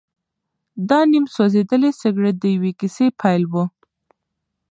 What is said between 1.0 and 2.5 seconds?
نیم سوځېدلی سګرټ د